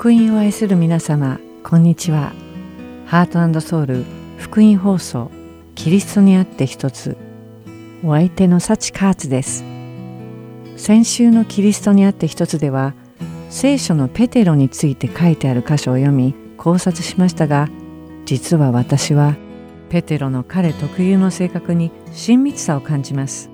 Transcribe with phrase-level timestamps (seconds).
[0.00, 2.32] 福音を愛する皆様こんにちは。
[3.04, 4.06] ハートソウル
[4.38, 5.30] 福音放送
[5.74, 7.18] キリストにあって一つ
[8.02, 9.62] お相手の幸カーツです。
[10.78, 12.94] 先週のキリストにあって一つでは
[13.50, 17.68] 聖書のペテロについて書いてある箇所を読み考察しましたが
[18.24, 19.36] 実は私は
[19.90, 23.50] ペテロの彼特有の性格に親密さを感じます。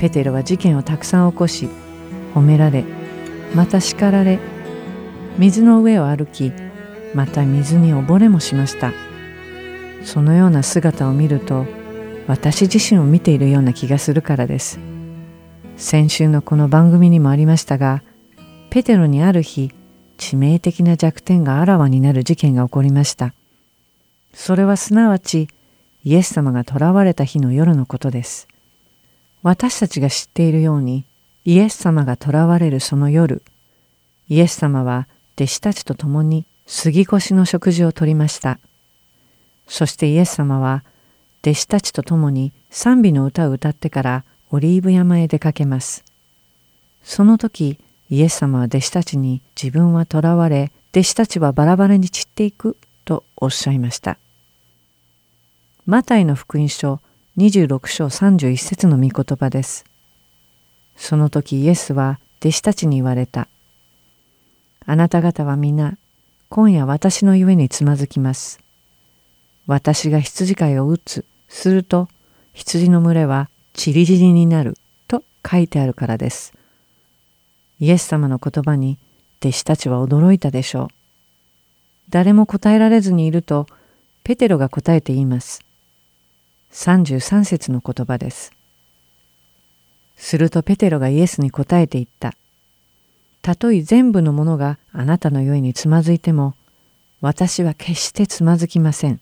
[0.00, 1.68] ペテロは事件をたくさん起こし
[2.34, 2.82] 褒められ
[3.54, 4.38] また叱られ
[5.36, 6.52] 水の上を歩き
[7.12, 8.92] また水に溺れもしました。
[10.04, 11.66] そのような姿を見ると
[12.28, 14.78] 私自身を見ているような気がするからです。
[15.76, 18.02] 先週のこの番組にもありましたが
[18.70, 19.72] ペテロにある日
[20.18, 23.34] 致命的な弱点があらわになる事件が起こりました。
[24.32, 25.48] それはすなわち
[26.04, 28.46] イエス様が囚われた日の夜のことです。
[29.42, 31.04] 私たちが知っているように
[31.44, 33.42] イエス様が囚われるその夜
[34.28, 38.58] イエス様は弟子たちと共に杉越の食事をとりました。
[39.66, 40.84] そしてイエス様は
[41.42, 46.04] 弟子たちと共に賛美の歌を歌ってからオリーブ山へ出かけます。
[47.02, 47.78] その時
[48.10, 54.18] イエス様は弟子たちに自分は囚われ弟子たちはバラバラに散っていくとおっしゃいました。
[55.86, 57.00] マタイの福音書
[57.36, 59.84] 26章31節の御言葉です。
[60.96, 63.48] その時イエスは弟子たちに言われた。
[64.86, 65.96] あなた方は皆、
[66.50, 68.60] 今夜私のゆえにつまずきます。
[69.66, 72.08] 私が羊飼いを打つ、すると、
[72.52, 74.76] 羊の群れはちりぢりになる、
[75.08, 76.52] と書いてあるからです。
[77.80, 78.98] イエス様の言葉に
[79.40, 80.88] 弟子たちは驚いたでしょう。
[82.10, 83.66] 誰も答えられずにいると、
[84.22, 85.64] ペテロが答えて言います。
[86.72, 88.52] 33節の言葉です。
[90.16, 92.34] するとペテロがイエスに答えて言った。
[93.44, 96.54] たとえ全部のものがあなたのようにつまずいても、
[97.20, 99.20] 私は決してつまずきません。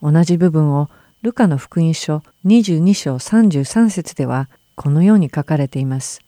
[0.00, 0.88] 同じ部分を
[1.22, 6.20] ルカの福音書22章33節ではこのように書かれています。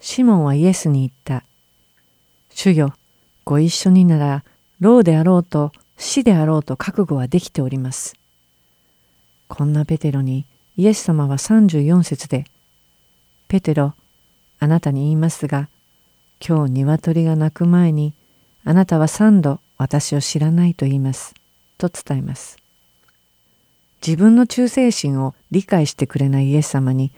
[0.00, 1.46] シモンはイエスに言った。
[2.52, 2.92] 主よ、
[3.44, 4.42] ご一緒になら、
[4.80, 8.16] 老であろうと死であろうと覚悟はできております。
[9.46, 10.44] こんなペテロに
[10.76, 12.46] イエス様は34節で、
[13.46, 13.94] ペテロ、
[14.60, 15.68] あなたに言いますが、
[16.46, 18.14] 今日鶏が鳴く前に、
[18.64, 21.34] あなたは三度私を知らないと言います。
[21.78, 22.56] と伝えます。
[24.06, 27.12] 自分の忠誠心を理解してくれないイエス様に、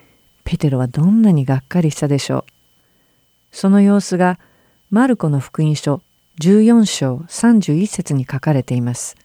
[0.44, 2.44] ペテロはどんなにがっかりしたでしょう。
[3.52, 4.38] その様子が、
[4.90, 6.02] マルコの福音書
[6.40, 9.16] 14章31節に書かれています。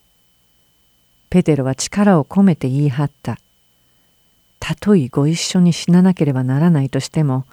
[1.30, 3.40] ペテロは力を込めて言い張った。
[4.60, 7.46] たとえご一緒に死ななければならないとしても、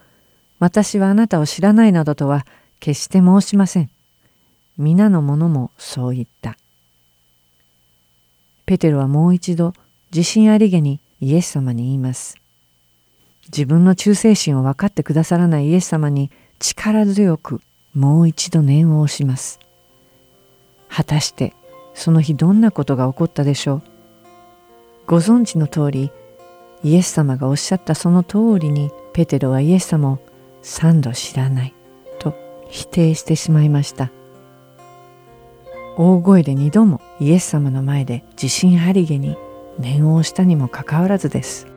[0.62, 2.46] 私はあなたを知らないなどとは
[2.78, 3.90] 決して申しません。
[4.78, 6.56] 皆の者もそう言った。
[8.64, 9.74] ペテロはもう一度
[10.14, 12.36] 自信ありげにイエス様に言います。
[13.46, 16.30] 自分の忠誠心を分かってくださらないイエス様に
[16.60, 17.60] 力強く
[17.92, 19.58] もう一度念を押します。
[20.88, 21.54] 果たして
[21.92, 23.82] その日どんなことが起こったでしょう？
[25.08, 26.12] ご存知の通り
[26.84, 30.20] イエス様がおっしゃったその通りにペテロはイエス様を
[30.62, 31.74] 三度知らない
[32.18, 32.34] と
[32.68, 34.10] 否定してしまいました。
[35.96, 39.36] 大声で二度もイエス様の前で自信ありげに
[39.78, 41.71] 念を押したにもかかわらずです。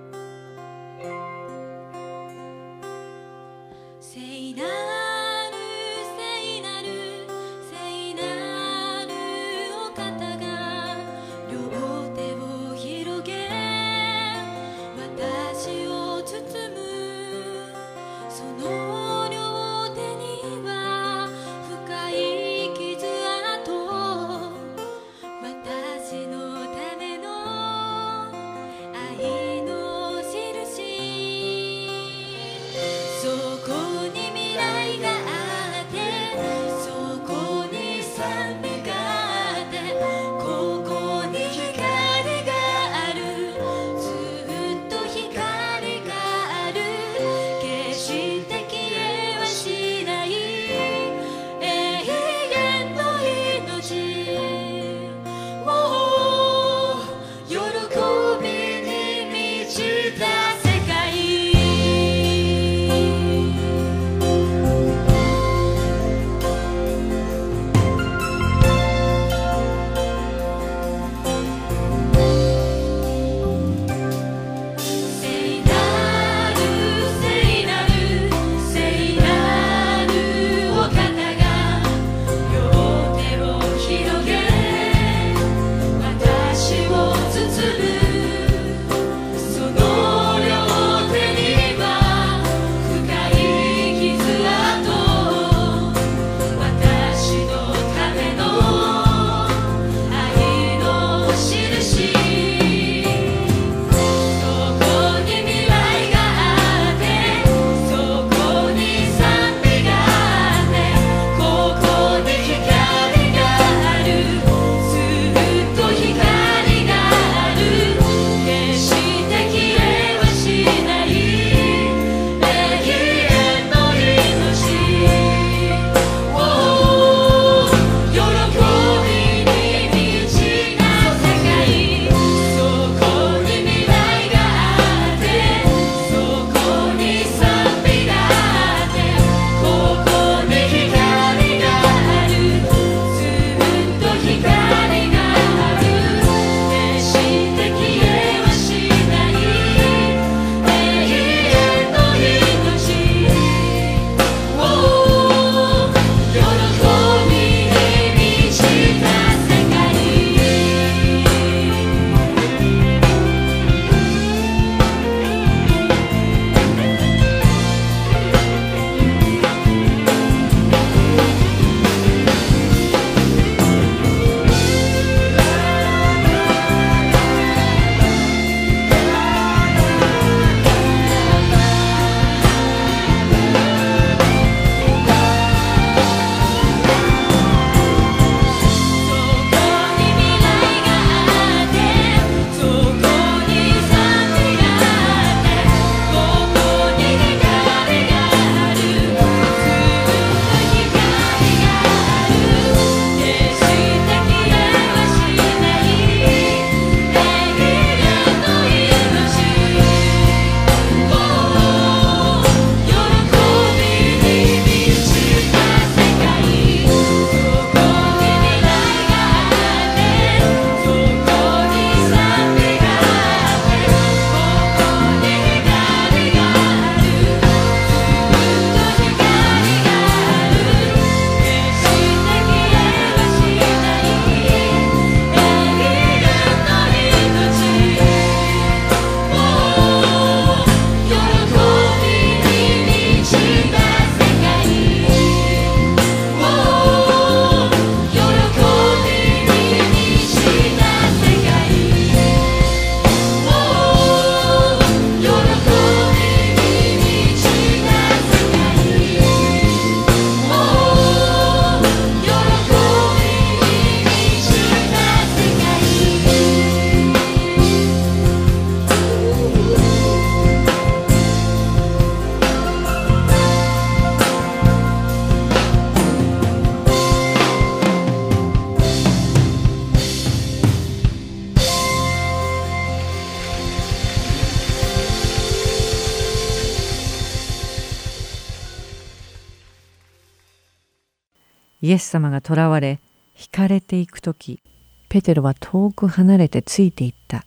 [291.95, 292.99] エス様が囚われ
[293.35, 294.61] 惹かれていく時
[295.09, 297.43] ペテロは遠く離れてついていった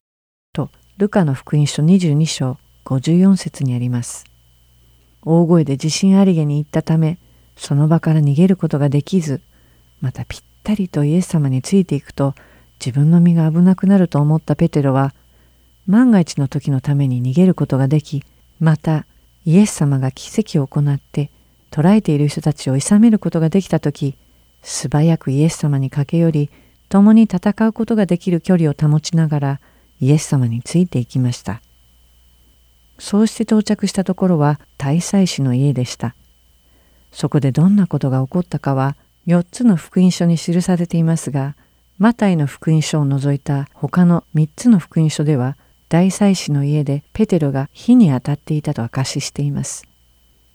[0.52, 4.24] とルカの福音書22章54節にあります。
[5.22, 7.18] 大声で自信ありげに言ったため
[7.56, 9.42] その場から逃げることができず
[10.00, 12.34] またぴったりとイエス様についていくと
[12.84, 15.14] 自分の身が危なくなると思ったペテロは
[15.86, 18.22] 万が一の時のために逃げることができ
[18.60, 19.06] また
[19.44, 21.30] イエス様が奇跡を行って
[21.70, 24.16] 捕らえている人たちを諌めることができた時
[24.62, 26.50] 素早くイエス様に駆け寄り
[26.88, 29.60] 共に戦うことができる距離を保ちながら
[30.00, 31.60] イエス様についていきました。
[32.98, 36.14] そうして到着したところは大祭司の家でした。
[37.12, 38.96] そこでどんなことが起こったかは
[39.26, 41.54] 4つの福音書に記されていますが、
[41.98, 45.56] マタイの福音書を除いた他の3つの福音書では、
[45.88, 49.84] 大祭司の家でペテロが火に当たっていたと証ししています。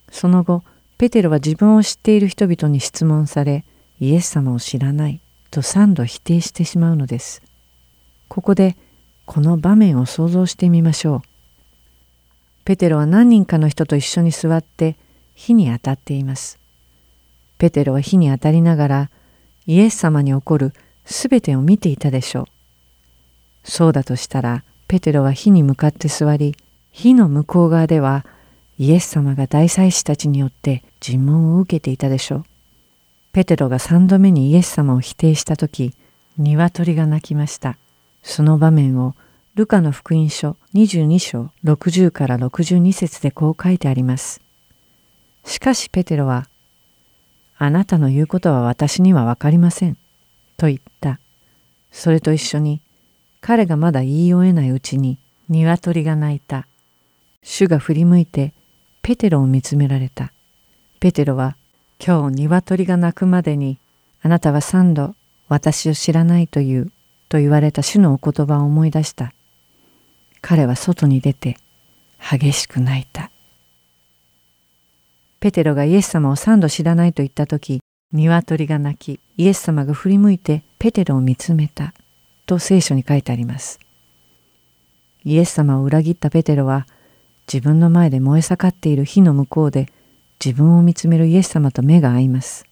[0.09, 0.63] その後、
[0.97, 3.63] ペテロは自分を知っている人々に質問され、
[4.03, 7.41] イエス様を知らないと3度否定してしまうのです。
[8.27, 8.75] ここで
[9.25, 11.21] この場面を想像してみましょう。
[12.65, 14.97] ペテロは何人かの人と一緒に座って
[15.35, 16.59] 火に当たっています。
[17.57, 19.09] ペテロは火に当たりながら
[19.67, 20.73] イエス様に起こる
[21.05, 22.45] すべてを見ていたでしょう。
[23.63, 26.57] そうだとしたらペテロは火に向かって座り
[26.91, 28.25] 火の向こう側では
[28.77, 32.45] イエス様が大祭司たちによって尋問を受けていたでしょう。
[33.33, 35.95] ペテロが三度目にイエス様を否定した時
[36.37, 37.77] 鶏が鳴きました。
[38.21, 39.15] その場面を
[39.55, 44.39] ルカの福音書22章60から62節でこう書いてあります。
[45.45, 46.47] しかしペテロは、
[47.57, 49.97] あなたの言うことは私にはわかりません。
[50.57, 51.19] と言った。
[51.91, 52.81] それと一緒に、
[53.41, 55.17] 彼がまだ言い終えないうちに、
[55.49, 56.67] 鶏が鳴いた。
[57.43, 58.53] 主が振り向いて、
[59.01, 60.31] ペテロを見つめられた。
[60.99, 61.55] ペテロは、
[62.05, 63.79] 今日鶏が鳴くまでに、
[64.21, 65.15] あなたは三度、
[65.47, 66.91] 私を知らないという、
[67.29, 69.33] と言われた主のお言葉を思い出した。
[70.41, 71.55] 彼は外に出て
[72.19, 73.31] 激しく泣いた。
[75.39, 77.79] ペテロがイエス様を三度知らないと言った時、
[78.11, 81.93] 鶏が鳴き、イエス様が振り向いてペテロを見つめた
[82.45, 83.79] と聖書に書いてあります。
[85.23, 86.85] イエス様を裏切ったペテロは
[87.47, 89.87] 自分の前で燃え盛っている火の向こうで
[90.43, 92.65] 自分を見つめるイエス様と目が合います。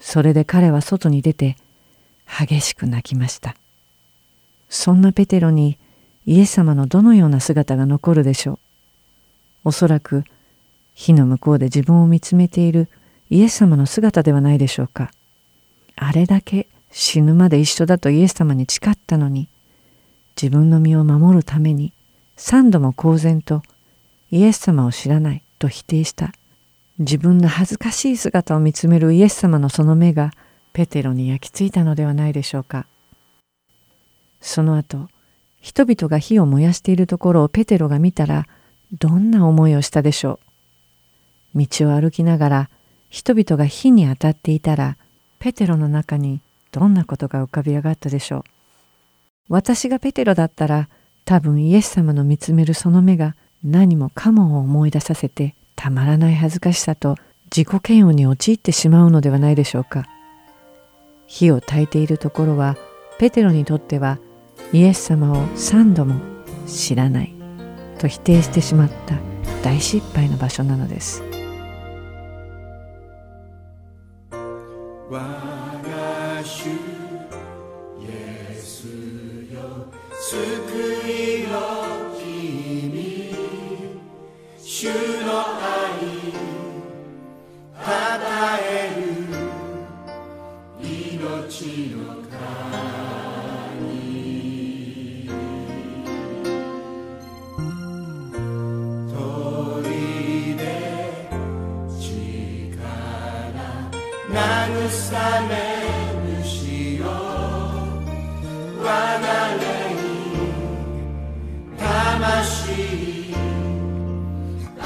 [0.00, 1.58] それで彼は外に出て
[2.26, 3.54] 激しく泣きました。
[4.70, 5.76] そんなペテロに
[6.24, 8.58] イエス様のどのような姿が残るでしょう。
[9.64, 10.24] おそらく
[10.94, 12.88] 火の向こうで自分を見つめている
[13.28, 15.10] イエス様の姿ではないでしょうか。
[15.96, 19.48] あれだけ死ぬまで一緒だとイエス様に誓ったのに、
[20.40, 21.92] 自分の身を守るために
[22.36, 23.62] 三度も公然と
[24.30, 26.32] イエス様を知らないと否定した
[26.98, 30.32] 自分の恥ずかしい姿を見つめるイエス様のその目が
[30.72, 32.86] ペテロに焼き付いたのではないでしょうか。
[34.40, 35.08] その後
[35.60, 38.46] 人々が火を燃やしているところをペテロが見たら
[38.92, 40.40] どんな思いをしたでしょ
[41.54, 41.58] う。
[41.66, 42.70] 道を歩きながら
[43.10, 44.96] 人々が火に当たっていたら
[45.38, 46.40] ペテロの中に
[46.72, 48.44] どんなことが浮かび上がったでしょう。
[49.48, 50.88] 私がペテロだったら
[51.24, 53.34] 多分イエス様の見つめるその目が
[53.64, 57.16] 何もかもを思い出させてたまらない恥ずかしさと
[57.54, 60.06] 自己嫌悪に陥ってしまうのではないでしょうか。
[61.26, 62.76] 火を焚いているところは
[63.18, 64.18] ペテロにとっては
[64.72, 66.20] イエス様を三度も
[66.66, 67.34] 知らない
[67.98, 69.16] と否定してしまった
[69.62, 71.22] 大失敗の場所なのです。
[75.10, 76.70] 我が主イ
[78.08, 78.86] エス
[79.52, 79.86] よ
[84.80, 85.98] 主の愛
[87.74, 89.02] たたえる
[90.80, 92.18] 命の
[104.30, 105.77] 慰め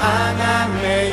[0.05, 1.12] あがめよ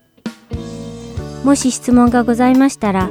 [1.43, 3.09] もし質問がございましたら、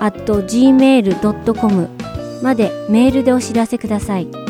[0.00, 1.88] at gmail.com
[2.42, 4.45] までメールでお知らせください。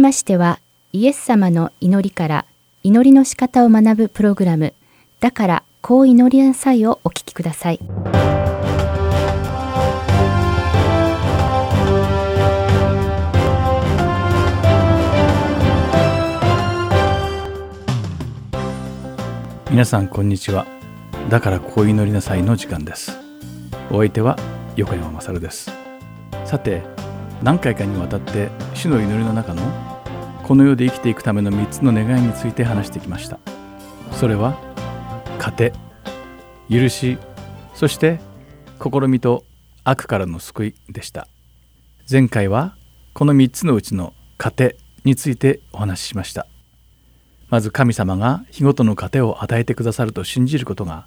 [0.00, 0.60] きましては
[0.94, 2.46] イエス様の祈りから
[2.82, 4.72] 祈りの仕方を学ぶプログラム
[5.20, 7.80] だからこう祈りなさいをお聞きください。
[19.70, 20.66] 皆さんこんにちは。
[21.28, 23.18] だからこう祈りなさいの時間です。
[23.90, 24.38] お相手は
[24.76, 25.70] 横山まさるです。
[26.46, 26.82] さて
[27.42, 29.62] 何回かにわたって主の祈りの中の
[30.42, 33.38] この世で生きていくための3つの願いについて話してきました。
[34.12, 34.58] それは
[35.38, 35.72] 糧
[36.68, 37.16] 許し
[37.74, 38.20] そして
[38.78, 39.44] 試みと
[39.84, 41.28] 悪からの救いでした。
[42.10, 42.76] 前回は
[43.14, 46.46] この3つのうちの糧についてお話ししました。
[47.48, 51.06] まず神様が日ごとの糧を与えてくださると信じることが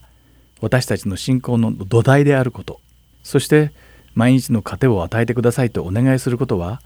[0.62, 2.82] 私たちの信仰の土台であること。
[3.22, 3.72] そして
[4.14, 6.82] 毎日の糧を与えてくださいとお願いすることは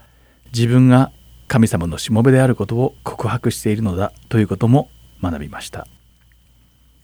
[0.54, 1.12] 自分が
[1.48, 4.90] 神様のしもべであることを告白しているのだということも
[5.22, 5.88] 学びました。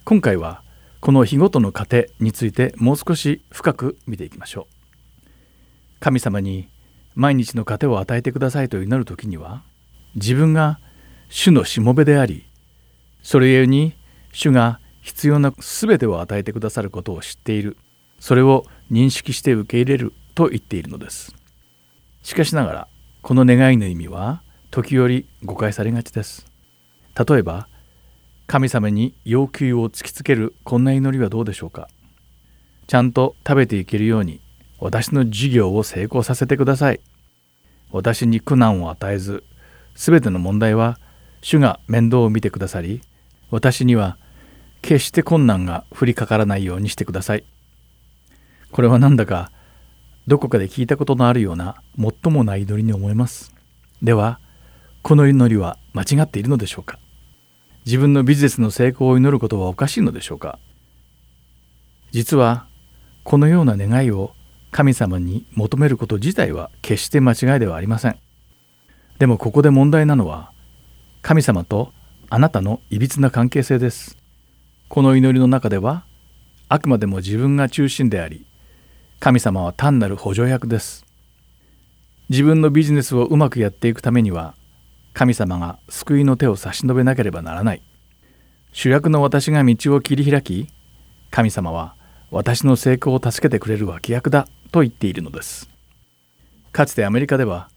[0.06, 0.64] 今回は
[1.00, 5.30] この日ごとの糧についてもう少し深く見ていきましょう。
[6.00, 6.68] 神様に
[7.16, 9.64] 毎日の糧を与えてくださいと祈る時には
[10.16, 10.80] 自分が
[11.30, 12.46] 主のしもべであり
[13.22, 13.94] それゆえに
[14.34, 17.78] 主が必要な全てを与えてくださることを知っている。
[18.20, 21.36] それを認識して受け入れると言っているのです。
[22.22, 22.88] しかしながら
[23.22, 26.46] この願いの意味は時折誤解されがちです。
[27.16, 27.68] 例えば
[28.48, 31.88] 神様に要求を突きつけるこんな祈りはどうでしょうか。
[32.88, 34.42] ちゃんと食べていけるように
[34.80, 37.00] 私の事業を成功させてください。
[37.92, 39.44] 私に苦難を与えず
[39.96, 41.00] 全ての問題は
[41.42, 43.02] 主が面倒を見てくださり
[43.52, 44.18] 私には
[44.82, 47.46] 決して困難が降りかからないようにしてください。
[48.74, 49.52] これはなんだか
[50.26, 53.54] どこかで聞いたことのあるようなもっともない祈りに思えます。
[54.02, 54.40] では
[55.04, 56.98] この祈りは間違っているのでしょうか？
[57.86, 60.58] 自分のビジネスの成功を祈ることはおかしいのでしょうか？
[62.12, 62.68] 実は
[63.24, 64.34] このような願いを
[64.72, 68.18] 神様に求めること自体は決して間違いではありません。
[69.20, 70.52] でもここで問題なのは
[71.22, 71.94] 神様と
[72.32, 74.18] あなたのいびつな関係性です。
[74.90, 76.06] この祈りの中では
[76.70, 78.48] あくまでも自分が中心であり
[79.24, 81.06] 神様は単なる補助役です。
[82.28, 84.54] 自分のビジネスをうまくやっていくためには
[85.14, 87.82] 神様が救いの手を差し伸べなければならない。
[88.74, 90.68] 主役の私が道を切り開き
[91.32, 91.96] 神様は
[92.32, 95.70] 私の成功を助けてくれる脇役だと言っているのです。
[96.74, 97.70] かつてアメリカでは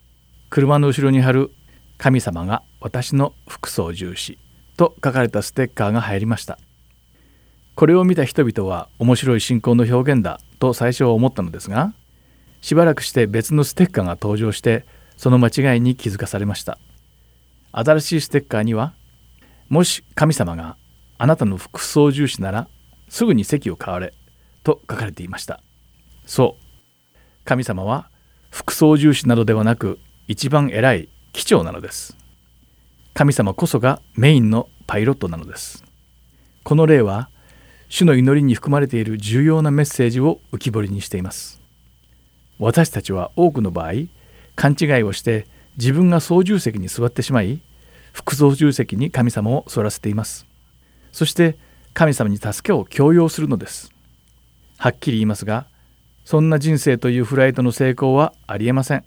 [0.50, 1.52] 車の後ろに貼る
[1.96, 4.40] 神様が私の副操縦士
[4.76, 6.58] と書かれたステッカーが入りました
[7.76, 11.92] これを見た人々は面白い信仰の表現だと最初は思ったのですが
[12.62, 14.86] しばらくして別のステッカーが登場して
[15.16, 16.78] その間違いに気づかされました。
[17.72, 18.94] 新しいステッカーには
[19.68, 20.76] もし神様が
[21.18, 22.68] あなたの副操縦士なら
[23.08, 24.14] すぐに席を買われ
[24.64, 25.60] と書かれていました。
[26.24, 27.14] そう。
[27.44, 28.10] 神様は
[28.50, 32.16] 副操縦士などではなく一番偉い機長なのです。
[33.12, 35.84] 神様こそがメインのパイロットなのです。
[36.64, 37.30] この例は
[37.88, 41.60] 主の祈りに含まれている重要なメッセージを浮き彫りにしています。
[42.58, 43.92] 私たちは多くの場合
[44.54, 45.46] 勘違いをして
[45.76, 47.60] 自分が操縦席に座ってしまい
[48.12, 50.46] 副操縦席に神様を反らせています。
[51.12, 51.58] そして
[51.92, 53.90] 神様に助けを強要するのです。
[54.78, 55.66] はっきり言いますが
[56.24, 59.04] そんな人生というフライトの成功はありえません。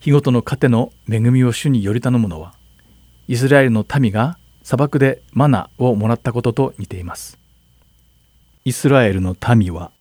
[0.00, 2.54] 日ごとの糧の恵みを主により頼むのは
[3.28, 7.38] イスラエルの民が砂漠でマナをもらったことと似ています。
[8.66, 9.92] イスラエルの民は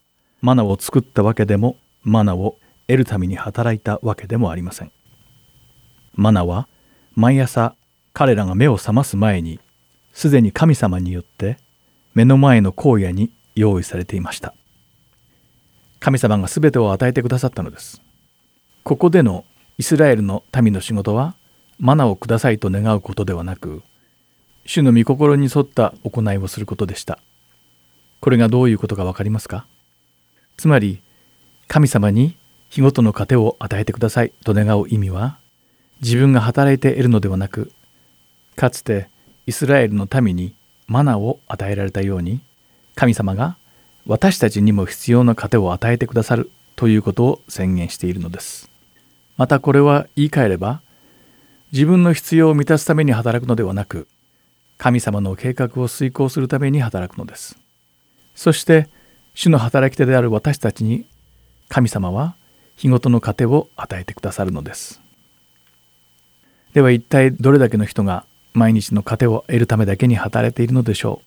[0.42, 4.92] マナを作ったわけでもマナを得るために働いたわけでもありません。
[6.16, 6.68] マナは
[7.14, 7.76] 毎朝
[8.12, 9.60] 彼らが目を覚ます前に
[10.14, 11.60] すでに神様によって
[12.16, 14.56] 目の前の荒野に用意されていました。
[16.00, 18.02] 神様が全てを与えてくださったのです。
[18.82, 19.46] ここでの
[19.78, 21.36] イスラエルの民の仕事は
[21.78, 23.84] マナをくださいと願うことではなく
[24.66, 27.20] 主の御心に沿った行いをすることでした。
[28.26, 29.68] これがどういうことか分かりますか？
[30.58, 31.00] つまり
[31.68, 32.36] 神様に
[32.70, 34.34] 日ごとの糧を与えてください。
[34.44, 35.38] と願う意味は
[36.02, 37.72] 自分が働いて得るのではなく
[38.56, 39.10] かつて
[39.46, 40.56] イスラエルの民に
[40.88, 42.42] マナを与えられたように
[42.96, 43.58] 神様が
[44.08, 48.72] 私たちにも必要な糧を与えてくださるということを宣言しているのです。
[49.38, 50.82] またこれは言い換えれば
[51.72, 54.08] 自分の必要を満たすために働くのではなく
[54.80, 57.60] 神様の計画を遂行するために働くのです。
[58.36, 58.88] そして
[59.34, 61.06] 主の働き手である私たちに
[61.70, 62.36] 神様は
[62.76, 65.02] 日ごとの糧を与えてくださるのです。
[66.74, 71.22] では一体どれだけの人が毎日の糧を得るためだけに働いているのでしょ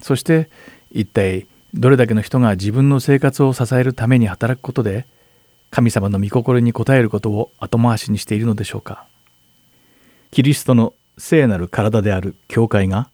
[0.00, 0.04] う。
[0.04, 0.48] そして
[0.90, 5.06] 一体どれだけの人が自分の生活を支えるために働くことで
[5.70, 9.06] 神様の御心に応えることを後回しにしているのでしょうか。
[10.30, 13.08] キリストの聖なる体である教会が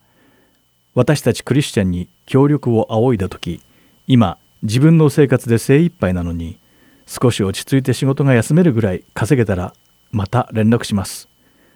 [0.95, 3.61] 私たちクリスチャンに協力を仰いだ時
[4.07, 6.59] 今自分の生活で精一杯なのに
[7.07, 9.75] 少し落ち着いて仕事が休めるぐらい稼げたら
[10.13, 11.29] また連絡します。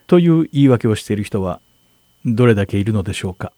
[0.07, 1.61] という言い訳をしている人は
[2.25, 3.53] どれだけいるのでしょうか。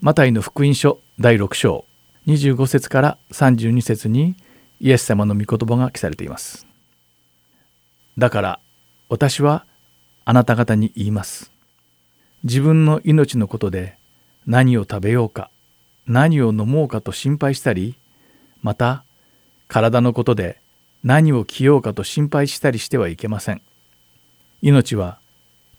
[0.00, 1.84] マタイの福音書第6章
[2.26, 4.36] 25節から32節に
[4.80, 6.66] イエス様の御言葉が記されています。
[8.18, 8.60] だから
[9.08, 9.66] 私は
[10.24, 11.52] あなた方に言います。
[12.42, 13.96] 自分の命のことで
[14.46, 15.50] 何を食べようか
[16.06, 17.96] 何を飲もうかと心配したり
[18.62, 19.04] また
[19.68, 20.60] 体のことで
[21.02, 23.60] 何を着ようかと心配したりしてはいけません。
[24.62, 25.18] 命は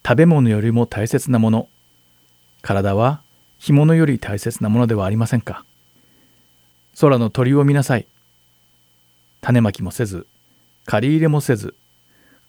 [0.06, 1.68] 食べ物よりも大切なもの。
[2.62, 3.22] 体は
[3.58, 5.66] 干物より大切なものではありませんか。
[7.00, 8.06] 空の鳥を見なさい。
[9.42, 10.28] 種まきもせず
[10.86, 11.76] 借り入れもせず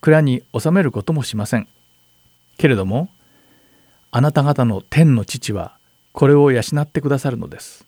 [0.02, 1.68] 蔵に収めることもしません。
[2.58, 3.08] けれども
[4.10, 5.75] あなた方の天の父は
[6.16, 7.84] これを養ってくださるのです。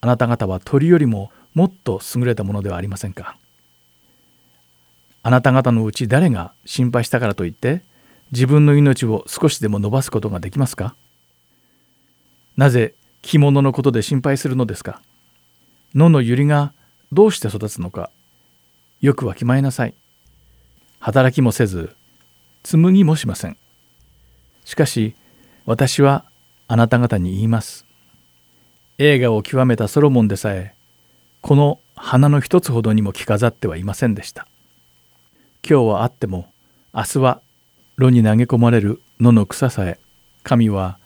[0.00, 3.36] あなた方は鳥よりももっと優れたものではありませんか？
[5.24, 7.82] あなた方のうち誰が心配したからといって
[8.30, 10.94] 自分の命を少しでも伸ばすことができますか？
[12.56, 15.02] なぜ着物のことで心配するのですか？
[15.96, 16.72] 野の百合が
[17.10, 18.12] どうして育つのか
[19.00, 19.94] よくわきまえなさい。
[21.00, 21.96] 働きもせず
[22.62, 23.56] 紡ぎもしません。
[24.64, 25.16] しかし
[25.66, 26.24] 私は
[26.70, 27.86] あなた方に言います。
[28.98, 30.74] 映画を極めたソロモンでさえ
[31.40, 34.46] この花の一つほどにも着飾ってはいませんでした。
[35.68, 36.52] 今日はあっても
[36.92, 37.40] 明日は
[37.96, 39.98] 炉に投げ込まれる野の草さえ
[40.42, 40.98] 神は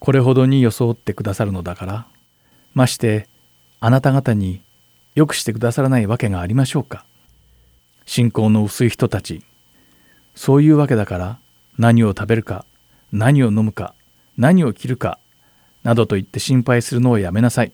[0.00, 2.06] これほどに装ってくださるのだから。
[2.74, 3.26] まして
[3.80, 4.62] あなた方に
[5.14, 7.06] よくしてくださらないわけがありましょうか。
[8.04, 9.42] 信仰の薄い人たち
[10.34, 11.38] そういうわけだから
[11.78, 12.66] 何を食べるか
[13.12, 13.94] 何を飲むか
[14.36, 15.18] 何を着るか
[15.82, 17.72] などと言って心配するのをやめなさい。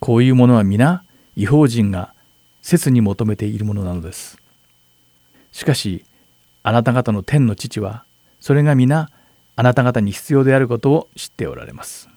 [0.00, 1.04] こういうものは皆
[1.36, 2.14] 違法人が
[2.62, 4.38] 切に求めているものなのです。
[5.52, 6.04] しかし
[6.62, 8.04] あなた方の天の父は
[8.40, 9.10] それが皆
[9.56, 12.08] あなた方に必要であることを知っておられます。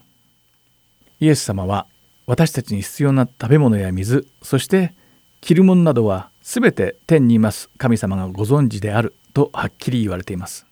[1.19, 1.87] イエス様は
[2.27, 4.93] 私たちに必要な食べ物や水そして
[5.41, 10.65] 着るものなどは全て天にいます神様がご存知であるとはっきり言われています。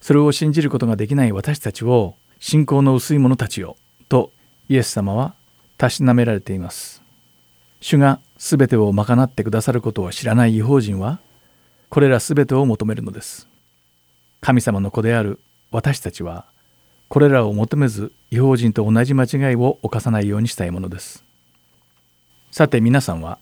[0.00, 3.76] それを信じることができない私たちを信仰の薄い者たちよ
[4.08, 4.32] と
[4.68, 5.34] イエス様は
[5.76, 7.02] たしなめられています。
[7.80, 11.18] 主が全てを賄ってくださることを知らない違法人は
[11.88, 13.48] これら全てを求めるのです。
[14.40, 16.46] 神様の子である私たちは
[17.08, 21.24] これらを求めず違法人と同じ間違いを犯さないようにしたいものです。
[22.50, 23.38] さて皆さんは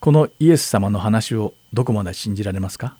[0.00, 2.96] このイエス様の話をどこまで信じられますか？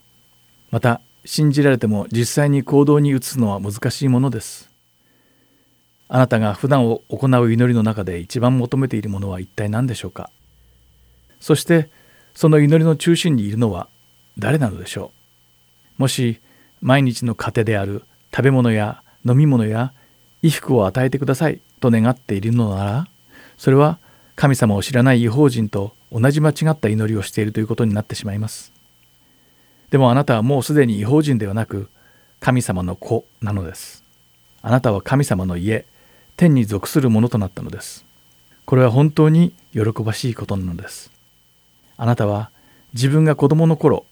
[0.71, 4.71] また信じられても実際に行動に移すのは難しいものです。
[6.07, 10.31] あなたが普段を行う祈りの中で一番求めているものは一体何でしょうか？
[11.39, 11.91] そして
[12.33, 13.89] その祈りの中心にいるのは
[14.39, 15.11] 誰なのでしょ
[15.99, 16.01] う？
[16.01, 16.41] もし
[16.81, 19.93] 毎日の糧である食べ物や飲み物や
[20.41, 23.07] 衣服を与えてくださいと願っているのなら
[23.55, 23.99] それは
[24.35, 28.73] 神様を知らない違法人と同じ間違った祈りをしているということになってしまいます。
[29.89, 31.89] でもあなたはもうすでに違法人ではなく
[32.39, 34.03] 神様の子なのです。
[34.61, 35.85] あなたは神様の家
[36.37, 38.05] 天に属するものとなったのです。
[38.65, 41.11] これは本当に喜ばしいことなのです。
[41.97, 42.51] あなたは
[42.93, 44.05] 自分が子供の頃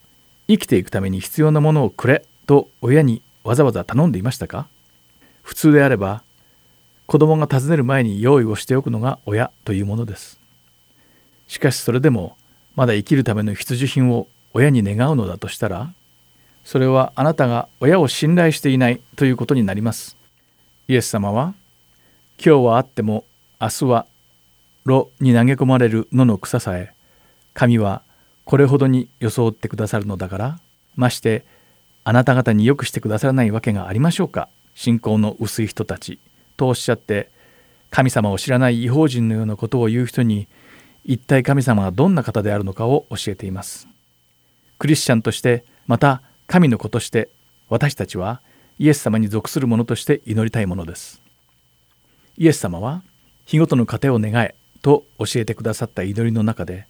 [0.47, 4.67] 生きていくために必要なものをくれと親にわざわざ頼んでいましたか？
[5.43, 6.23] 普通であれば
[7.05, 10.39] 子供が尋ねる前に用意をしておくのが親というものです。
[11.47, 12.35] しかしそれでも
[12.75, 14.27] まだ生きるための必需品を
[14.57, 15.93] 親に願うのだとしたら
[16.63, 20.17] それはあなたが親を信頼していないということになります。
[20.87, 21.53] イエス様は
[22.43, 23.23] 今日はあっても
[23.61, 24.07] 明日は
[24.83, 26.91] 炉に投げ込まれる野の草さえ
[27.53, 28.01] 神は
[28.45, 30.59] これほどに装ってくださるのだから
[30.95, 31.45] まして
[32.03, 34.49] あなた方によくしてくださらないわけがありましょうか。
[34.73, 36.19] 信仰の薄い人たち。
[36.55, 37.29] とおっしゃって
[37.91, 40.47] 神様を知らない違法人のようなことを言う人に
[41.05, 43.87] 一体神様がどんな方であるのかを教えています。
[44.77, 47.29] クリスチャンとしてまた神の子として
[47.69, 48.41] 私たちは
[48.79, 51.21] イエス様に属する者として祈りたいものです。
[52.37, 53.03] イエス様は
[53.45, 56.87] 日ごとの糧を願えと教えてくださった祈りの中で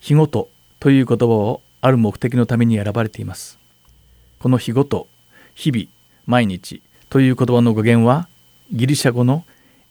[0.00, 3.58] 日ごとという言葉をある目的のために選ばれています。
[4.38, 5.08] この日ごと
[5.54, 5.86] 日々
[6.26, 8.28] 毎日という言葉の語源は
[8.70, 9.44] ギリシャ語の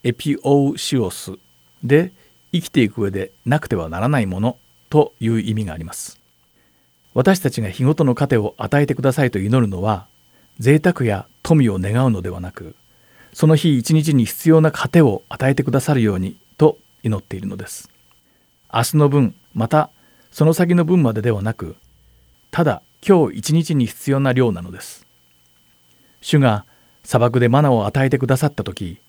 [0.04, 1.34] エピオウシオス
[1.84, 2.12] で
[2.52, 4.58] 生きていく上でなくてはならないもの
[4.90, 6.23] という意味があります。
[7.14, 10.08] 私たちが日ごとの糧を与えてくださいと祈るのは
[10.60, 12.76] 贅沢や富を願うのではなく
[13.34, 17.90] その日一日に必要な糧を与えてくださるようにと祈っているのです。
[18.72, 19.90] 明日の分また
[20.32, 21.76] その先の分までではなく
[22.52, 25.06] ただ今日一日に必要な量なのです。
[26.22, 26.66] 主が
[27.04, 29.00] 砂漠でマナを与えてくださった時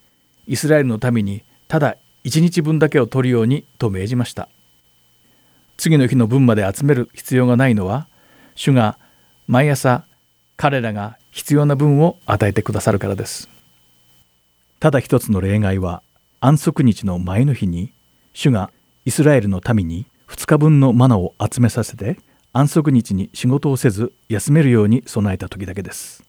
[0.46, 4.48] イスラエルの民にただ一日分だけを取るようにと命じました。
[5.76, 8.08] 次の日の分まで集める必要がないのは
[8.54, 8.98] 主が
[9.46, 10.06] 毎朝
[10.56, 13.48] 彼らが必要な分を与えてくださるからです。
[14.80, 16.02] ただ一つの例外は
[16.40, 17.92] 安息日の前の日に
[18.32, 18.70] 主が
[19.04, 22.18] イスラエルの民に2日分のマナを集めさせて
[22.52, 26.22] 安息日に仕事をせず休めるように備えた時だけです。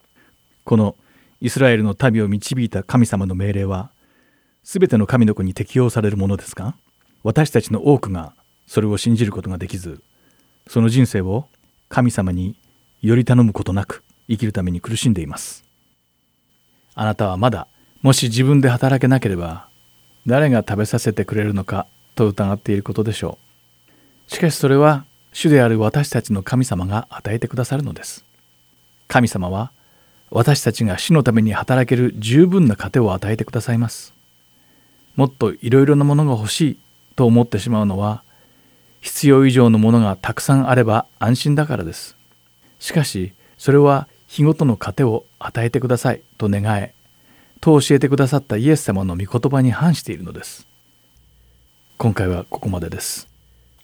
[0.63, 0.95] この
[1.41, 3.91] イスラエルの民を導いた神様の命令は
[4.63, 6.75] 全ての神の子に適用されるものですが
[7.23, 8.33] 私たちの多くが
[8.67, 10.01] それを信じることができず
[10.67, 11.47] その人生を
[11.89, 12.55] 神様に
[13.01, 15.63] より頼むことなく生きるために苦しんでいます。
[16.95, 17.67] あなたはまだ
[18.01, 19.69] もし自分で働けなければ
[20.25, 23.37] 誰が食べさせてくれるのかと疑っていることでしょ
[24.27, 24.31] う。
[24.31, 28.25] しかしそれは主である私たちの神様が与えてくださるのです。
[29.07, 29.71] 神様は
[30.31, 34.15] 私たちが主のために働ける十分な糧を与えてくださいます。
[35.15, 36.79] もっといろいろなものが欲しい
[37.15, 38.23] と思ってしまうのは
[39.05, 42.17] 必要以上のものがたくさんあれば安心だからです。
[42.79, 46.95] しかしそれは日ごとの糧を与えてくださいと願え。
[47.61, 50.65] と教えてくださったイエス様の御言葉に反しているのです。
[51.99, 53.27] 今回はここまでです。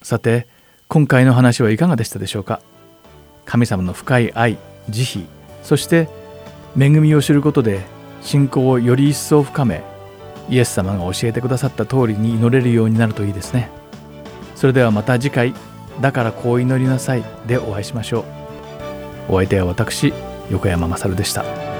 [0.01, 0.47] さて
[0.88, 2.60] 今回の話はいかがでしたでしょうか？
[3.45, 4.57] 神様の深い愛
[4.89, 5.25] 慈悲
[5.62, 6.10] そして
[6.75, 7.81] 恵みを知ることで
[8.23, 9.84] 信仰をより一層深め
[10.49, 13.69] イエス様が教えてくださった通りに祈れるようになるといいですね。
[14.62, 15.56] それではまた次回
[16.02, 18.26] 「だからこう祈りなさい」でお会いしましょ
[19.28, 19.34] う。
[19.34, 20.13] お相手は私
[20.52, 21.70] 横山勝でした。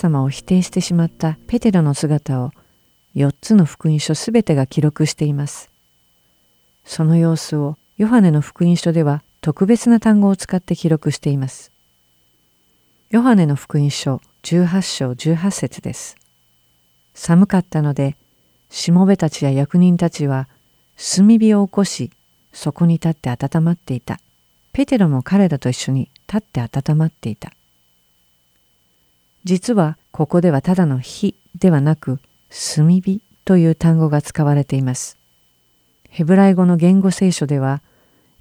[0.00, 2.52] 様を否定してしまったペテロの姿を
[3.14, 5.70] 4つの福音書すべてが記録しています。
[6.84, 11.70] その様子をヨハネの福音書では特別な単語を使って記録しています。
[13.10, 16.16] ヨハネの福音書18章18節です。
[17.14, 18.16] 寒かったので、
[18.70, 20.48] しもべたちや役人たちは
[20.96, 22.10] 炭火を起こし、
[22.52, 24.18] そこに立って温まっていた。
[24.72, 27.52] ペテロも彼らと一緒に立って温まっていた。
[29.44, 32.20] 実はここではただの火ではなく
[32.74, 35.16] 炭火という単語が使われています。
[36.08, 37.82] ヘブライ語の言語聖書では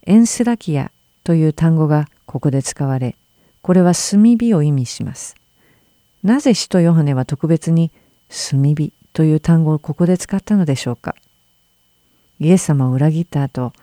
[0.05, 0.91] エンスラキア
[1.23, 3.15] という単語がここで使われ、
[3.61, 5.35] これは炭火を意味します。
[6.23, 7.91] なぜ使徒ヨハネは特別に
[8.51, 11.15] 炭火という単語をここで使ったのでしょうか
[12.39, 13.73] イエス様を裏切った後、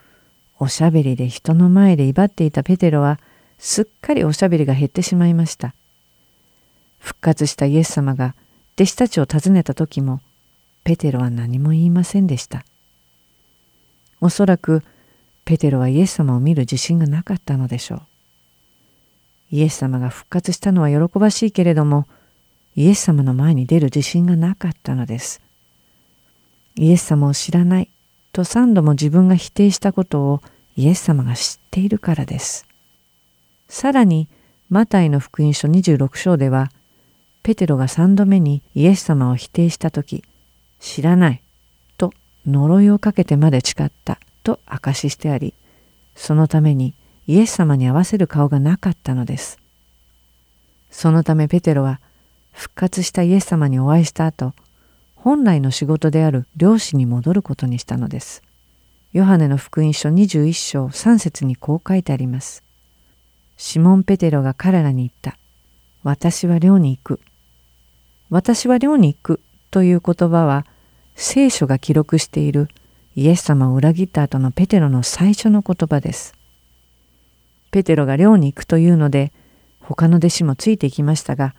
[0.58, 3.18] おしゃべりで人の前で威張っていたペテロは
[3.58, 5.74] すっかりおしゃべりが減ってしまいました。
[7.06, 8.34] 復活したイエス様が
[8.74, 10.20] 弟子たちを訪ねた時も
[10.82, 12.64] ペテロは何も言いませんでした。
[14.20, 14.82] おそらく
[15.44, 18.02] ペテロはイエス様を見る自信がなかったのでしょう。
[19.52, 22.08] イエス様が復活したのは喜ばしいけれども
[22.74, 25.40] イエス様の前に出る自信がなかったのです。
[26.74, 27.90] イエス様を知らない
[28.32, 30.42] と三度も自分が否定したことを
[30.74, 32.66] イエス様が知っているからです。
[33.68, 34.28] さらに
[34.70, 36.72] マタイの福音書26章では
[37.46, 40.24] ペテロが三度目にイエス様を否定した時
[40.80, 41.42] 知らない
[41.96, 42.12] と
[42.44, 45.54] 呪いをかけてまで誓ったと証ししてあり
[46.16, 46.92] そのために
[47.28, 49.60] イエス様に合わせる顔がなかったのです。
[50.90, 52.00] そのためペテロは
[52.52, 54.52] 復活したイエス様にお会いした後、
[55.14, 58.42] 本来の仕事である漁師に戻ることにしたのです。
[59.12, 62.62] ヨハネの福音書21章3節にこう書いてあります。
[63.56, 65.38] シモン・ペテロが彼らに言った。
[66.02, 67.20] 私は漁に行く。
[68.28, 70.66] 私は漁に行くという言葉は
[71.14, 72.68] 聖書が記録している
[73.14, 76.34] イエス様を裏切った後のペテロの最初の言葉です。
[77.70, 79.32] ペテロが漁に行くというので
[79.80, 81.54] 他の弟子もついていきましたが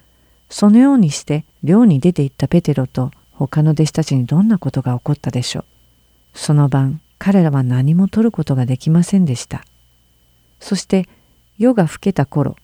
[0.49, 5.65] そのようにして漁に出て行ったペテロと他の弟子たちにどんなことが起こったでしょう。
[6.33, 9.63] その晩彼らは何も取ることができませんでした。
[10.59, 11.07] そして
[11.57, 12.55] 夜が更けた頃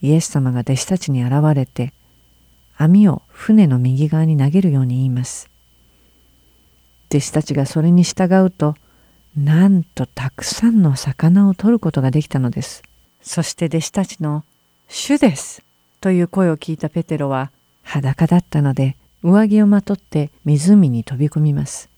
[0.00, 1.92] イエス様が弟子たちに現れて
[2.76, 5.50] 網を船の右側に投げるように言います。
[7.10, 8.74] 弟子たちがそれに従うと
[9.36, 12.82] なんとたくさんの魚を取ることができたのです。
[13.20, 14.44] そして弟子たちの
[14.88, 15.62] 「主です」
[16.00, 17.50] という声を聞いたペテロは
[17.82, 21.88] 裸だったので上着をまとって湖に飛び込みます。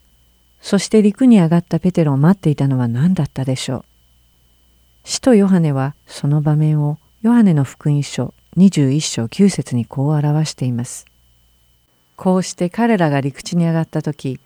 [0.61, 3.85] そして陸に上がったペテロを待っていたのは何だったでしょう。
[5.05, 11.07] 使徒ヨハネはその場面をヨハネの福音書21章9節にこう表しています。
[12.17, 14.39] こうして彼らが陸地に上がった時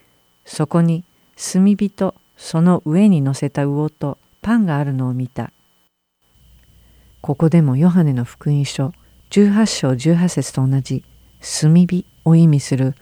[0.46, 1.04] そこに
[1.36, 5.52] 炭火とその上に乗せた魚とパンがあるのを見た。
[7.20, 8.92] ここでもヨハネの福音書
[9.30, 11.04] 18章18節と同じ
[11.60, 12.94] 炭火を意味する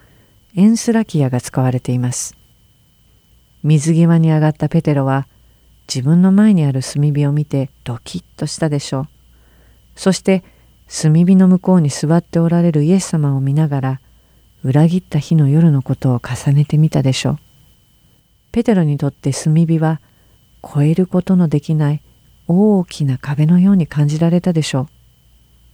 [0.57, 2.37] エンスラキアが使われています。
[3.63, 5.29] 水際に上がったペテロは
[5.87, 9.09] 自分の前にある炭火を見てドキッとしたでしょう。
[9.95, 10.43] そして
[10.89, 14.01] 炭火の向こうに座っておられるイエス様を見ながら
[14.63, 17.39] 裏切った日の夜のことを重ねてみたでしょう。
[18.53, 20.01] ペテロにとって炭火は
[20.65, 22.03] 越えることのできない
[22.49, 24.87] 大きな壁のように感じられたでしょう。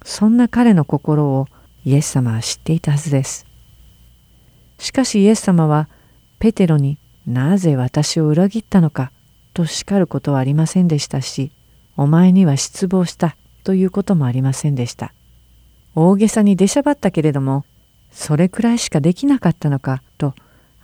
[0.05, 1.47] そんな彼の心を
[1.85, 3.47] イエス様は知っていたはずです。
[4.79, 5.89] しかしイエス様は
[6.39, 9.13] ペテロになぜ私を裏切ったのか
[9.55, 11.53] と叱ることはありませんでしたし、
[11.97, 15.13] お前には失望したということもありませんでした。
[15.95, 17.65] 大げさに出しゃばったけれども、
[18.11, 20.35] それくらいしかできなかったのかと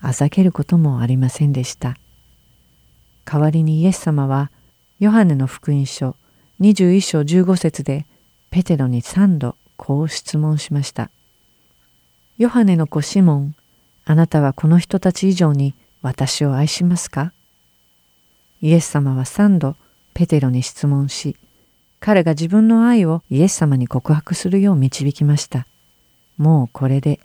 [0.01, 1.97] あざけることもありませんでした。
[3.24, 4.51] 代わりにイエス様は
[4.99, 6.16] ヨハネの福音書
[6.61, 8.07] 21章15節で
[8.51, 11.11] ペテロに三度こう質問しました。
[12.39, 13.55] ヨハネの子シモン、
[14.05, 17.33] あなたはこの人たち以上に私を愛しますか？
[18.61, 19.76] イエス様は三度
[20.14, 21.37] ペテロに質問し、
[22.01, 25.67] 彼が自分の愛をイエス様に告白するよう導きました。
[26.37, 27.21] もうこれで、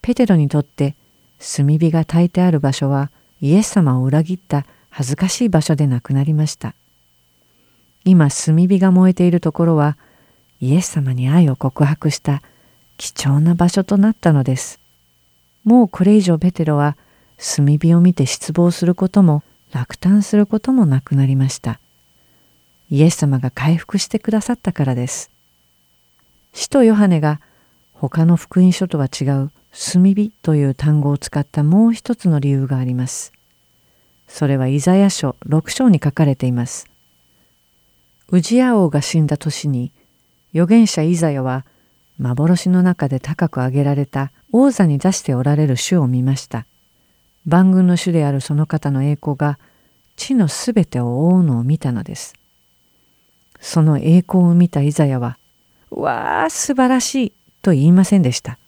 [0.00, 0.94] ペテロにとって
[1.38, 3.10] 炭火が焚いてある場所は
[3.40, 6.74] イエス様を裏切った恥ずかしい場所でなくなりました。
[8.04, 9.96] 今炭火が燃えているところは
[10.60, 12.42] イエス様に愛を告白した
[12.96, 14.80] 貴重な場所となったのです。
[15.64, 16.96] もうこれ以上ペテロは
[17.36, 19.42] 炭火を見て失望することも
[19.72, 21.80] 落胆することもなくなりました。
[22.92, 25.30] イエス様が回復してくださったからです。
[26.52, 27.40] 使徒ヨハネが
[27.94, 33.32] 他の福音書とは違う炭火という単語を使ったもう一つの理由があります。
[34.28, 36.86] それはイザヤ書6章に書かれています。
[38.28, 39.90] ウジヤ王が死んだ年に
[40.52, 41.64] 預言者イザヤは
[42.18, 46.66] 幻の中で高く上げられた王座に出しておられる主を見ました。
[47.46, 49.58] 万軍の主であるその方の栄光が
[50.16, 52.34] 地のすべてを覆うのを見たのです。
[53.62, 55.38] その栄光を見たイザヤは、
[55.90, 57.32] わあ素晴らしい
[57.62, 58.58] と言いませんでした。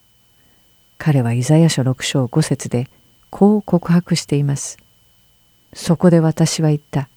[0.98, 2.88] 彼はイザヤ書6章5節で
[3.28, 4.78] こう告白しています。
[5.72, 7.08] そこで私は言った。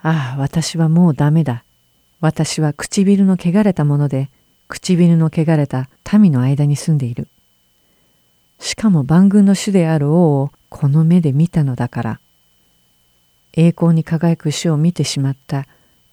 [0.00, 1.64] ああ、私はもうダメだ。
[2.20, 4.30] 私は唇の汚れたもので、
[4.68, 7.28] 唇の汚れた民の間に住んでいる。
[8.58, 12.20] しかも万軍の主である王をこの目で見たのだから。
[13.52, 15.66] 栄光に輝く主を見てしまった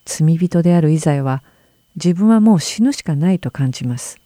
[0.06, 1.44] 罪人であるイザヤは、
[1.96, 4.20] 自分はもう死ぬしかないと感じます。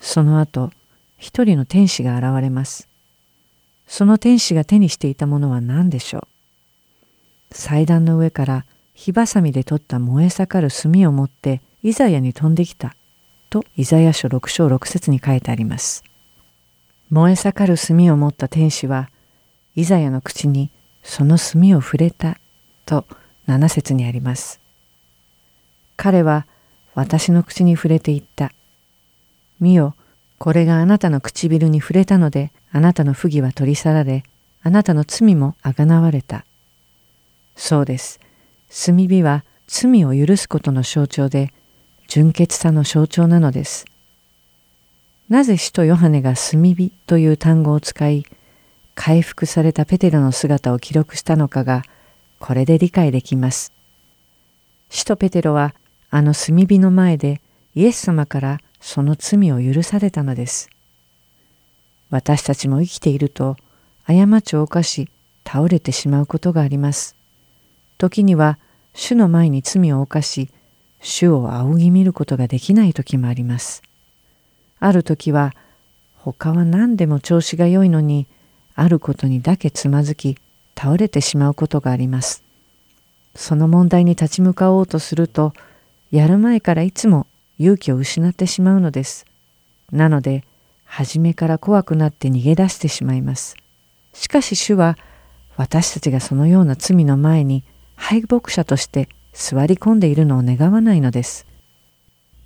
[0.00, 0.70] その後、
[1.16, 2.88] 一人の天使が現れます。
[3.86, 6.26] その天使が手にしていたものは何でしょ
[7.50, 7.54] う？
[7.54, 8.64] 祭壇の上から
[8.94, 12.96] 火ばさみで取った燃え盛る炭を持ってイザヤに飛んできた
[13.50, 16.02] とイザヤ書6章6節に書いてあります。
[17.10, 19.10] 燃え盛る炭を持った天使は
[19.76, 20.70] イザヤの口に
[21.02, 22.38] その炭を触れた
[22.86, 23.06] と
[23.46, 24.60] 7節にあります。
[25.96, 26.46] 彼は
[26.94, 28.52] 私の口に触れていった。
[29.60, 29.94] 見よ、
[30.38, 34.24] これがあなたの唇に触れたのであなたの不義は取り去られ、
[34.62, 36.44] あなたの罪もあがなわれた。
[37.56, 38.20] そうです。
[38.68, 41.52] 炭火は罪を許すことの象徴で、
[42.08, 43.84] 純潔さの象徴なのです。
[45.28, 48.26] なぜ使徒ヨハネが炭火という単語を使い、
[48.94, 51.82] 回復されたペテロの姿を記録したのかが、
[52.38, 53.72] これで理解できます。
[54.90, 55.74] 使徒ペテロは、
[56.14, 57.40] あの炭火の前で
[57.74, 60.70] イエス様からその罪を許されたのです。
[62.08, 63.56] 私たちも生きていると
[64.06, 65.08] 過ちを犯し
[65.44, 67.16] 倒れてしまうことがあります。
[67.98, 68.60] 時には
[68.94, 70.50] 主の前に罪を犯し
[71.00, 73.82] 主を仰ぎ見ることができない時もあります。
[74.78, 75.52] ある時は
[76.18, 78.28] 他は何でも調子が良いのに
[78.76, 80.38] あることにだけつまずき
[80.78, 82.44] 倒れてしまうことがあります。
[83.34, 85.52] その問題に立ち向かおうとすると
[86.14, 87.26] やる前からいつも
[87.58, 89.26] 勇気を失ってしまうのです。
[89.90, 90.44] なので
[90.84, 93.56] 初めから怖くなって逃げ出してしまいます。
[94.12, 94.96] しかし主は
[95.56, 97.64] 私たちがそのような罪の前に
[97.96, 101.48] 敗北者として座り込んでいるのを願わないのです。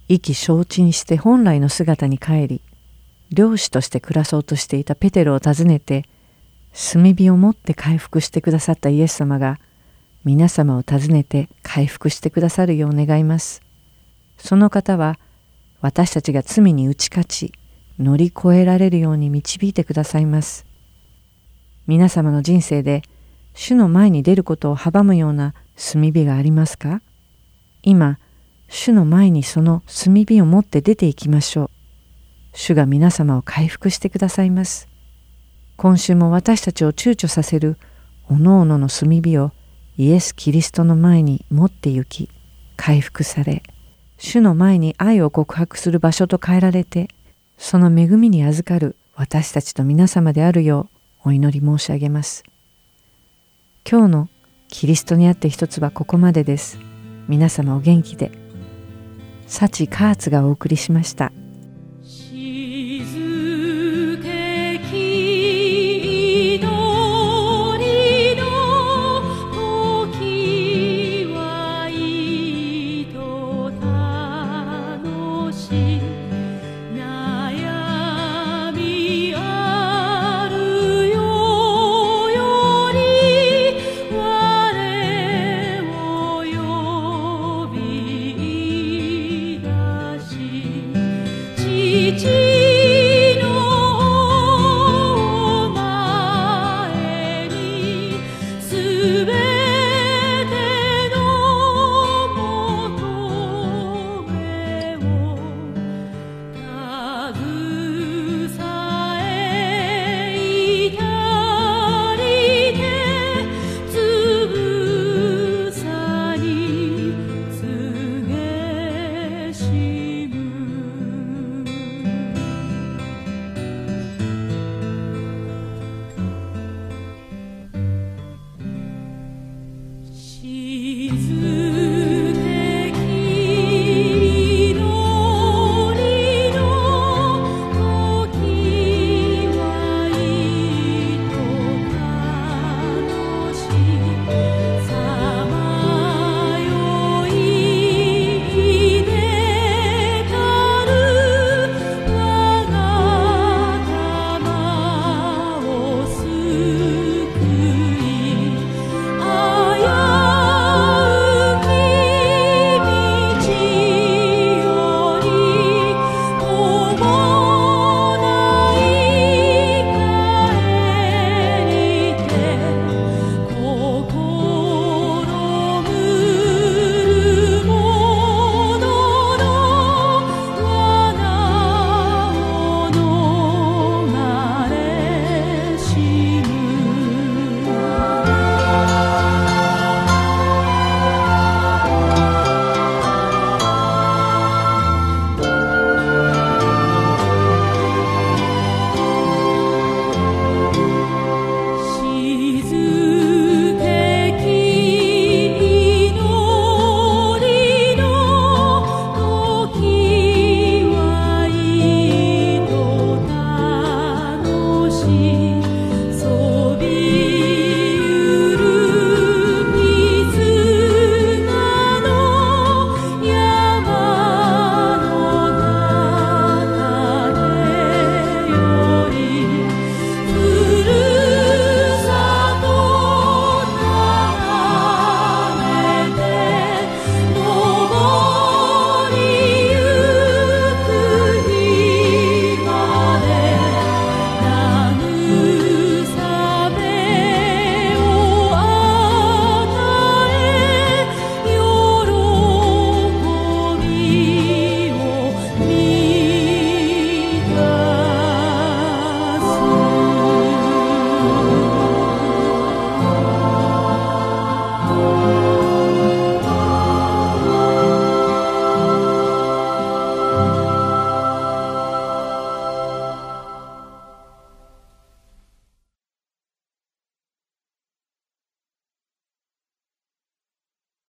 [0.09, 2.63] 意気消沈して本来の姿に帰り、
[3.31, 6.07] 漁師として暮らそうとしていたペテロを訪ねて、
[6.73, 9.59] 炭火を持って回復してくださったイエス様が、
[10.25, 13.63] 皆様を訪ねて回復してくださるよう願います。
[14.37, 15.19] その方は、
[15.81, 17.53] 私たちが罪に打ち勝ち、
[17.99, 20.67] 乗り越えられるように導いてくださいます。
[21.87, 23.03] 皆様の人生で
[23.55, 27.01] 主の前に出ることを阻むような炭火がありますか？
[27.83, 28.19] 今、
[28.69, 31.71] 主の前にその炭火を持って出ていきましょう。
[32.53, 34.89] 主が皆様を回復してくださいます。
[35.77, 37.79] 今週も私たちを躊躇させる
[38.29, 39.53] おのおのの炭火を
[39.99, 42.31] イエス・キリストの前に持って行き、
[42.77, 43.65] 回復され、
[44.17, 47.09] 主の前に愛を告白する場所と変えられて、
[47.59, 50.89] その恵みに預かる私たちと皆様であるよ
[51.25, 52.45] うお祈り申し上げます。
[53.91, 54.29] 今日の
[54.69, 56.79] キリストにあって一つはここまでです。
[57.27, 58.31] 皆様お元気で。
[59.49, 61.33] 幸カーツがお送りしました。